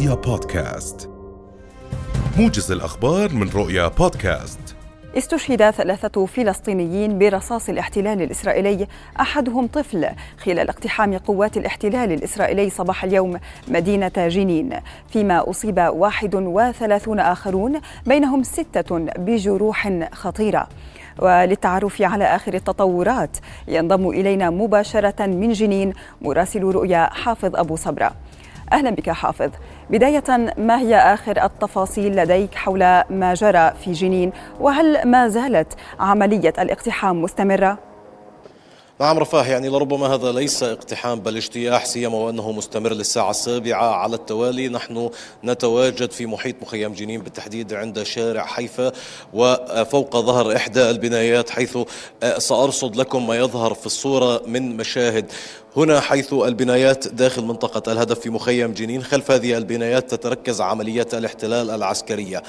[0.00, 1.10] رؤيا بودكاست.
[2.38, 4.58] موجز الأخبار من رؤيا بودكاست.
[5.16, 8.86] استشهد ثلاثة فلسطينيين برصاص الاحتلال الإسرائيلي
[9.20, 10.08] أحدهم طفل
[10.38, 13.38] خلال اقتحام قوات الاحتلال الإسرائيلي صباح اليوم
[13.68, 14.70] مدينة جنين.
[15.08, 20.68] فيما أصيب 31 آخرون بينهم ستة بجروح خطيرة.
[21.18, 23.36] وللتعرف على آخر التطورات
[23.68, 25.92] ينضم إلينا مباشرة من جنين
[26.22, 28.12] مراسل رؤيا حافظ أبو صبرة.
[28.72, 29.50] أهلا بك حافظ
[29.90, 32.78] بداية ما هي آخر التفاصيل لديك حول
[33.10, 37.78] ما جرى في جنين وهل ما زالت عملية الاقتحام مستمرة؟
[39.00, 44.16] نعم رفاه يعني لربما هذا ليس اقتحام بل اجتياح سيما وأنه مستمر للساعة السابعة على
[44.16, 44.68] التوالي.
[44.68, 45.10] نحن
[45.44, 48.92] نتواجد في محيط مخيم جنين بالتحديد عند شارع حيفا
[49.32, 51.78] وفوق ظهر إحدى البنايات حيث
[52.38, 55.32] سأرصد لكم ما يظهر في الصورة من مشاهد.
[55.76, 61.70] هنا حيث البنايات داخل منطقة الهدف في مخيم جنين خلف هذه البنايات تتركز عمليات الاحتلال
[61.70, 62.42] العسكرية.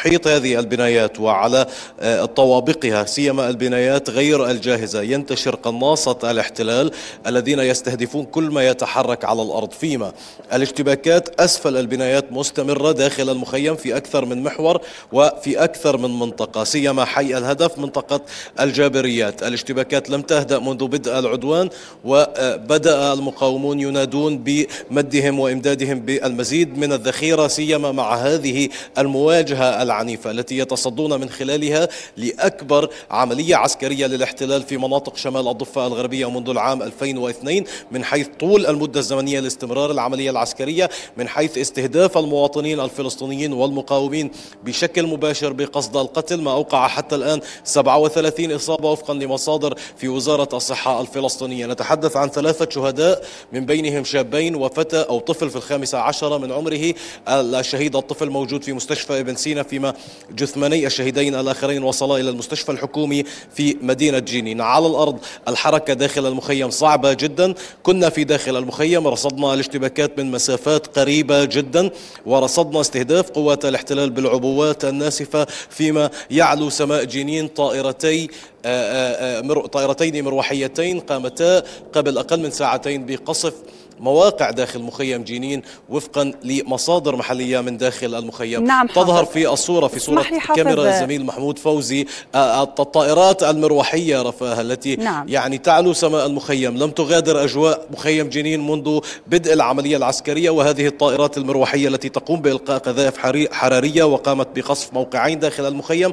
[0.00, 1.66] محيط هذه البنايات وعلى
[2.00, 5.02] آه، طوابقها سيما البنايات غير الجاهزة.
[5.02, 6.90] ينتشر قناصة الاحتلال
[7.26, 9.70] الذين يستهدفون كل ما يتحرك على الأرض.
[9.72, 10.12] فيما
[10.52, 14.80] الاشتباكات أسفل البنايات مستمرة داخل المخيم في أكثر من محور
[15.12, 18.20] وفي أكثر من منطقة سيما حي الهدف منطقة
[18.60, 19.42] الجابريات.
[19.42, 21.68] الاشتباكات لم تهدأ منذ بدء العدوان
[22.04, 31.20] وبدأ المقاومون ينادون بمدهم وإمدادهم بالمزيد من الذخيرة سيما مع هذه المواجهة العنيفة التي يتصدون
[31.20, 38.04] من خلالها لأكبر عملية عسكرية للاحتلال في مناطق شمال الضفة الغربية منذ العام 2002 من
[38.04, 44.30] حيث طول المدة الزمنية لاستمرار العملية العسكرية من حيث استهداف المواطنين الفلسطينيين والمقاومين
[44.64, 51.00] بشكل مباشر بقصد القتل ما أوقع حتى الآن 37 إصابة وفقا لمصادر في وزارة الصحة
[51.00, 51.66] الفلسطينية.
[51.66, 56.94] نتحدث عن ثلاثة شهداء من بينهم شابين وفتى أو طفل في الخامسة عشرة من عمره
[57.28, 59.94] الشهيد الطفل موجود في مستشفى ابن سينا في فيما
[60.30, 63.24] جثماني الشهيدين الآخرين وصلا إلى المستشفى الحكومي
[63.54, 65.18] في مدينة جينين على الأرض
[65.48, 67.54] الحركة داخل المخيم صعبة جدا.
[67.82, 71.90] كنا في داخل المخيم رصدنا الاشتباكات من مسافات قريبة جدا
[72.26, 78.28] ورصدنا استهداف قوات الاحتلال بالعبوات الناسفة فيما يعلو سماء جنين طائرتي
[78.64, 83.54] آه، آه، آه، طائرتين مروحيتين قامتا قبل أقل من ساعتين بقصف
[84.00, 88.64] مواقع داخل مخيم جينين وفقا لمصادر محلية من داخل المخيم.
[88.64, 92.06] نعم تظهر في الصورة في صورة كاميرا الزميل محمود فوزي.
[92.34, 95.28] الطائرات المروحية رفاه التي نعم.
[95.28, 96.76] يعني تعلو سماء المخيم.
[96.78, 102.78] لم تغادر أجواء مخيم جنين منذ بدء العملية العسكرية وهذه الطائرات المروحية التي تقوم بإلقاء
[102.78, 103.18] قذائف
[103.52, 106.12] حرارية وقامت بقصف موقعين داخل المخيم.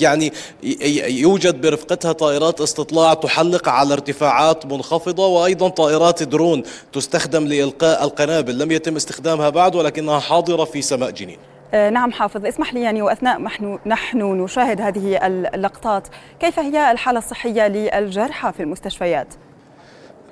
[0.00, 0.32] يعني
[1.06, 6.62] يوجد برفقتها طائرات استطلاع تحلق على ارتفاعات منخفضة وأيضا طائرات درون
[6.92, 11.38] تستخدم لإلقاء القنابل لم يتم استخدامها بعد ولكنها حاضرة في سماء جنين
[11.74, 16.08] آه، نعم حافظ اسمح لي يعني وأثناء نحن نحن نشاهد هذه اللقطات
[16.40, 19.34] كيف هي الحالة الصحية للجرحى في المستشفيات؟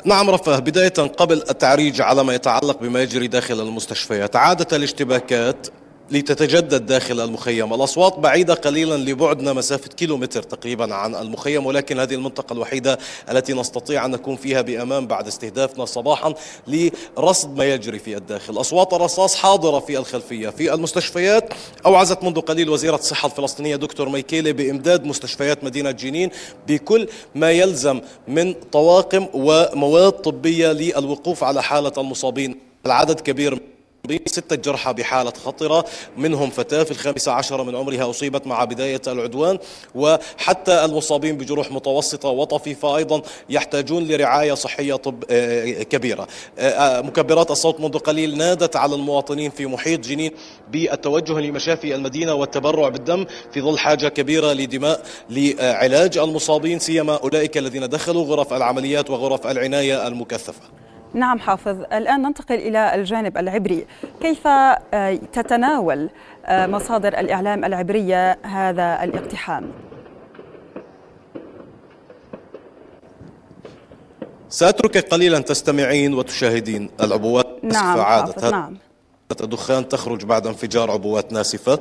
[0.04, 5.66] نعم رفاه بداية قبل التعريج على ما يتعلق بما يجري داخل المستشفيات عادة الاشتباكات
[6.10, 7.74] لتتجدد داخل المخيم.
[7.74, 12.98] الأصوات بعيدة قليلا لبعدنا مسافة كيلومتر تقريبا عن المخيم ولكن هذه المنطقة الوحيدة
[13.30, 16.34] التي نستطيع أن نكون فيها بأمان بعد استهدافنا صباحا
[16.66, 18.60] لرصد ما يجري في الداخل.
[18.60, 20.48] أصوات الرصاص حاضرة في الخلفية.
[20.48, 21.54] في المستشفيات
[21.86, 26.30] أوعزت منذ قليل وزيرة الصحة الفلسطينية دكتور ميكيلي بإمداد مستشفيات مدينة جنين
[26.68, 32.56] بكل ما يلزم من طواقم ومواد طبية للوقوف على حالة المصابين.
[32.86, 33.60] العدد كبير
[34.26, 35.84] ستة جرحى بحالة خطرة
[36.16, 39.58] منهم فتاة في الخامسة عشر من عمرها أصيبت مع بداية العدوان
[39.94, 46.26] وحتى المصابين بجروح متوسطة وطفيفة أيضا يحتاجون لرعاية صحية طب آه، كبيرة.
[46.58, 50.30] آه، آه، مكبرات الصوت منذ قليل نادت على المواطنين في محيط جنين
[50.72, 57.88] بالتوجه لمشافي المدينة والتبرع بالدم في ظل حاجة كبيرة لدماء لعلاج المصابين سيما أولئك الذين
[57.88, 60.87] دخلوا غرف العمليات وغرف العناية المكثفة.
[61.14, 63.86] نعم حافظ الآن ننتقل إلى الجانب العبري.
[64.20, 66.10] كيف آه، تتناول
[66.46, 69.70] آه، مصادر الإعلام العبرية هذا الاقتحام؟
[74.48, 78.76] سأترك قليلا تستمعين وتشاهدين العبوات نعم حافظ نعم.
[79.40, 81.78] الدخان تخرج بعد انفجار عبوات ناسفة.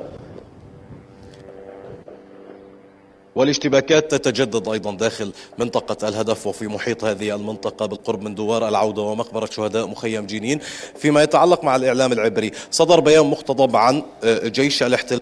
[3.38, 9.46] والاشتباكات تتجدد أيضا داخل منطقة الهدف وفي محيط هذه المنطقة بالقرب من دوار العودة ومقبرة
[9.46, 10.60] شهداء مخيم جنين
[10.96, 12.50] فيما يتعلق مع الإعلام العبري.
[12.70, 15.20] صدر بيان مقتضب عن آه، جيش الاحتلال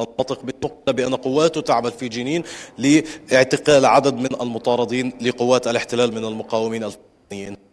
[0.00, 2.42] نطق بالنقطة بأن قواته تعمل في جنين
[2.78, 7.69] لإعتقال عدد من المطاردين لقوات الاحتلال من المقاومين الفلسطينيين.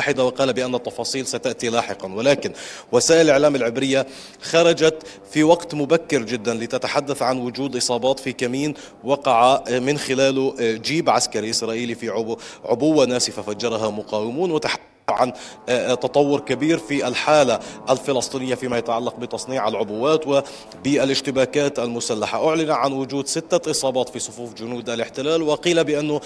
[0.00, 2.12] المتحدة وقال بأن التفاصيل ستأتي لاحقا.
[2.12, 2.52] ولكن
[2.92, 4.06] وسائل الإعلام العبرية
[4.42, 8.74] خرجت في وقت مبكر جدا لتتحدث عن وجود إصابات في كمين
[9.04, 12.08] وقع من خلاله جيب عسكري إسرائيلي في
[12.64, 15.32] عبوة ناسفة فجرها مقاومون وتحدث عن
[15.68, 17.58] آه، آه، تطور كبير في الحالة
[17.90, 22.48] الفلسطينية فيما يتعلق بتصنيع العبوات وبالاشتباكات المسلحة.
[22.48, 26.20] أعلن عن وجود ستة إصابات في صفوف جنود الاحتلال وقيل بأنه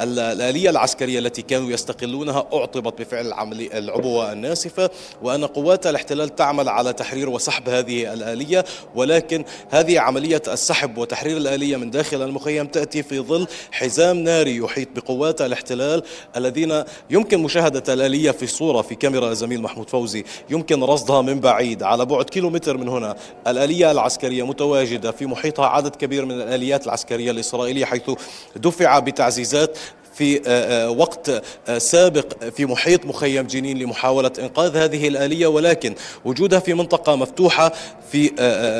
[0.00, 3.32] الآلية العسكرية التي كانوا يستقلونها أعطبت بفعل
[3.74, 4.90] العبوة الناسفة
[5.22, 8.64] وأن قوات الاحتلال تعمل على تحرير وسحب هذه الآلية
[8.94, 14.88] ولكن هذه عملية السحب وتحرير الآلية من داخل المخيم تأتي في ظل حزام ناري يحيط
[14.96, 16.02] بقوات الاحتلال
[16.36, 20.24] الذين يمكن مشاهدة الآلية في صورة في كاميرا زميل محمود فوزي.
[20.50, 23.16] يمكن رصدها من بعيد على بعد كيلومتر من هنا.
[23.46, 25.66] الآلية العسكرية متواجدة في محيطها.
[25.66, 28.10] عدد كبير من الآليات العسكرية الإسرائيلية حيث
[28.56, 29.78] دفع بتعزيزات
[30.18, 35.94] في آه، آه، وقت آه، سابق في محيط مخيم جنين لمحاولة إنقاذ هذه الآلية ولكن
[36.24, 37.72] وجودها في منطقة مفتوحة
[38.12, 38.30] في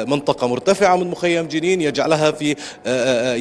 [0.09, 2.57] منطقة مرتفعة من مخيم جنين يجعلها في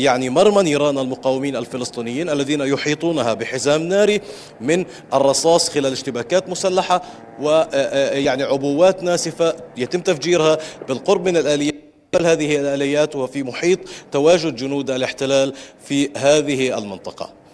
[0.03, 4.21] يعني مرمى نيران المقاومين الفلسطينيين الذين يحيطونها بحزام ناري
[4.61, 7.01] من الرصاص خلال اشتباكات مسلحة
[7.41, 10.57] ويعني عبوات ناسفة يتم تفجيرها
[10.87, 11.87] بالقرب من الآلية.
[12.15, 13.79] هذه الآليات وفي محيط
[14.11, 15.53] تواجد جنود الاحتلال
[15.85, 17.46] في هذه المنطقة.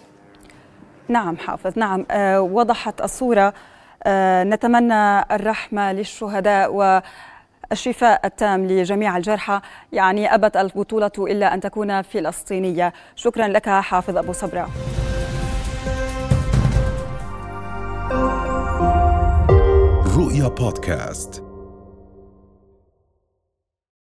[1.08, 2.06] نعم حافظ نعم.
[2.10, 3.54] آه وضحت الصورة.
[4.04, 6.74] آه نتمنى الرحمة للشهداء
[7.70, 9.60] والشفاء التام لجميع الجرحى.
[9.92, 12.92] يعني أبت البطولة إلا أن تكون فلسطينية.
[13.16, 14.68] شكرا لك حافظ أبو صبرا
[20.16, 21.53] رؤيا بودكاست.